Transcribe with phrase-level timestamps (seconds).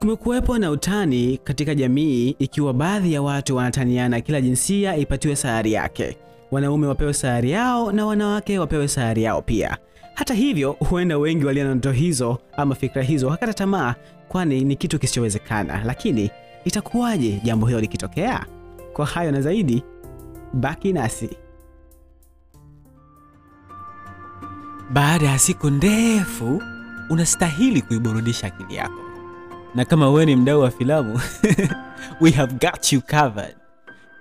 [0.00, 6.16] Kumekuwepo na utani katika jamii, ikiwa baadhi ya watu wanataniana kila jinsia ipatiwe sayari yake,
[6.50, 9.76] wanaume wapewe sayari yao na wanawake wapewe sayari yao pia.
[10.14, 13.94] Hata hivyo, huenda wengi walio na ndoto hizo ama fikra hizo wakata tamaa,
[14.28, 15.82] kwani ni kitu kisichowezekana.
[15.84, 16.30] Lakini
[16.64, 18.46] itakuwaje jambo hilo likitokea?
[18.92, 19.82] Kwa hayo na zaidi,
[20.52, 21.30] baki nasi.
[24.92, 26.62] Baada ya siku ndefu,
[27.10, 29.09] unastahili kuiburudisha akili yako,
[29.74, 31.20] na kama wewe ni mdau wa filamu
[32.20, 33.54] we have got you covered.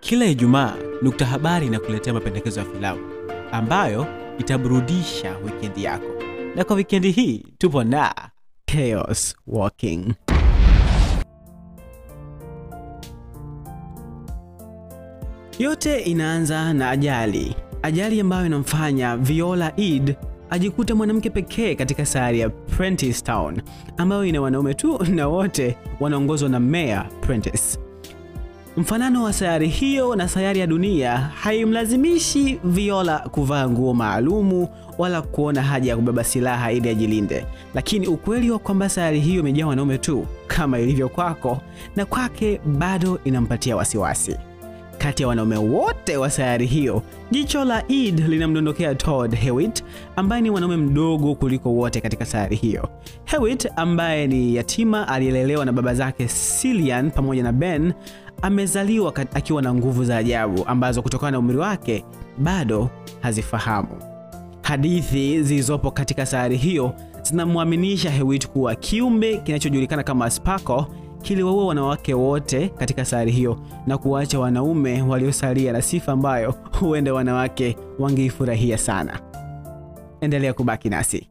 [0.00, 3.00] Kila Ijumaa Nukta Habari inakuletea mapendekezo ya filamu
[3.52, 4.06] ambayo
[4.38, 6.22] itaburudisha wikendi yako,
[6.56, 8.14] na kwa wikendi hii tupo na
[8.66, 10.14] Chaos Walking.
[15.58, 20.16] Yote inaanza na ajali, ajali ambayo inamfanya Viola Eid
[20.50, 23.62] ajikute mwanamke pekee katika sayari ya Prentice Town
[23.96, 27.78] ambayo ina wanaume tu na wote wanaongozwa na Mayor Prentice.
[28.76, 34.68] Mfanano wa sayari hiyo na sayari ya dunia haimlazimishi Viola kuvaa nguo maalumu
[34.98, 39.66] wala kuona haja ya kubeba silaha ili ajilinde, lakini ukweli wa kwamba sayari hiyo imejaa
[39.66, 41.60] wanaume tu kama ilivyo kwako
[41.96, 44.36] na kwake bado inampatia wasiwasi.
[44.98, 49.84] Kati ya wanaume wote wa sayari hiyo, jicho la Ed linamdondokea Todd Hewitt
[50.16, 52.88] ambaye ni mwanaume mdogo kuliko wote katika sayari hiyo.
[53.24, 56.26] Hewitt ambaye ni yatima aliyelelewa na baba zake
[56.60, 57.92] Cillian pamoja na Ben
[58.42, 62.04] amezaliwa akiwa na nguvu za ajabu ambazo kutokana na umri wake
[62.38, 62.90] bado
[63.20, 63.88] hazifahamu.
[64.62, 70.84] Hadithi zilizopo katika sayari hiyo zinamwaminisha Hewitt kuwa kiumbe kinachojulikana kama Sparkle
[71.22, 77.76] kiliwaua wanawake wote katika sayari hiyo na kuwacha wanaume waliosalia na sifa ambayo huenda wanawake
[77.98, 79.20] wangeifurahia sana.
[80.20, 81.28] Endelea kubaki nasi.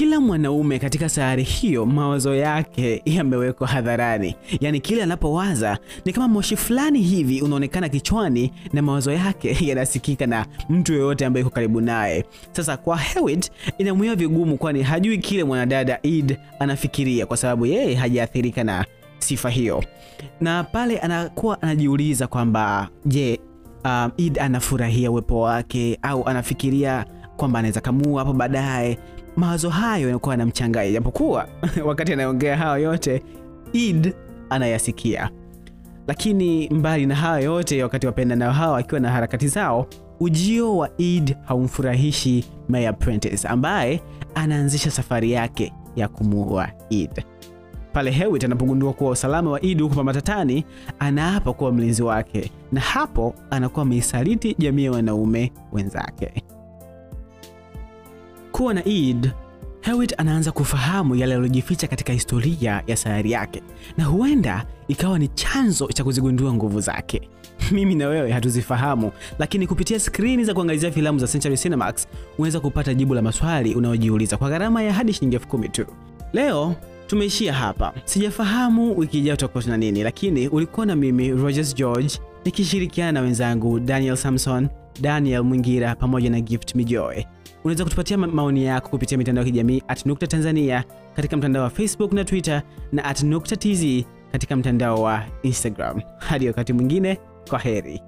[0.00, 6.56] Kila mwanaume katika sayari hiyo mawazo yake yamewekwa hadharani, yaani kile anapowaza ni kama moshi
[6.56, 12.24] fulani hivi unaonekana kichwani na mawazo yake yanasikika na mtu yoyote ambaye yuko karibu naye.
[12.52, 18.64] Sasa kwa Hewitt inamwia vigumu, kwani hajui kile mwanadada Eid anafikiria kwa sababu yeye hajaathirika
[18.64, 18.84] na
[19.18, 19.84] sifa hiyo,
[20.40, 23.40] na pale anakuwa anajiuliza kwamba je,
[23.84, 27.04] um, Eid anafurahia uwepo wake au anafikiria
[27.40, 28.98] kwamba anaweza kamua hapo baadaye.
[29.36, 31.48] Mawazo hayo yanakuwa yanamchanganya, japokuwa
[31.86, 33.22] wakati anaongea hayo yote
[33.72, 34.14] Eid
[34.50, 35.30] anayasikia.
[36.06, 39.86] Lakini mbali na hayo yote, wakati wapendanao hao akiwa na harakati zao,
[40.20, 44.00] ujio wa Eid haumfurahishi Mayor Apprentice ambaye
[44.34, 47.24] anaanzisha safari yake ya kumuua Eid.
[47.92, 50.64] Pale Hewitt anapogundua kuwa usalama wa Eid uko matatani,
[50.98, 56.44] anaapa kuwa mlinzi wake, na hapo anakuwa ameisaliti jamii ya wanaume wenzake.
[58.60, 59.30] Kuwa na Eid,
[59.80, 63.62] Hewitt anaanza kufahamu yale yaliyojificha katika historia ya sayari yake,
[63.96, 67.28] na huenda ikawa ni chanzo cha kuzigundua nguvu zake.
[67.72, 72.06] Mimi na wewe hatuzifahamu, lakini kupitia skrini za kuangalizia filamu za Century Cinemax
[72.38, 75.86] unaweza kupata jibu la maswali unayojiuliza kwa gharama ya hadi shilingi elfu kumi tu.
[76.32, 76.74] Leo
[77.06, 77.92] tumeishia hapa.
[78.04, 83.80] Sijafahamu wiki ijayo tutakuwa tuna nini, lakini ulikuwa na mimi Rogers George nikishirikiana na wenzangu
[83.80, 84.68] Daniel Samson,
[85.00, 87.26] Daniel Mwingira pamoja na Gift Mijoe.
[87.64, 90.84] Unaweza kutupatia maoni yako kupitia mitandao ya kijamii at Nukta Tanzania
[91.16, 92.62] katika mtandao wa Facebook na Twitter
[92.92, 96.00] na at Nukta TZ katika mtandao wa Instagram.
[96.18, 98.02] Hadi wakati mwingine, kwa heri.